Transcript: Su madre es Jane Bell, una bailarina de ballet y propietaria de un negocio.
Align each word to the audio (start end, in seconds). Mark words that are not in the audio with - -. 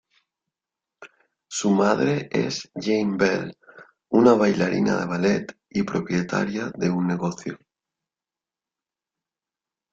Su 1.47 1.69
madre 1.69 2.27
es 2.31 2.67
Jane 2.73 3.17
Bell, 3.19 3.55
una 4.09 4.33
bailarina 4.33 4.97
de 4.99 5.05
ballet 5.05 5.55
y 5.69 5.83
propietaria 5.83 6.71
de 6.75 6.89
un 6.89 7.05
negocio. 7.05 7.59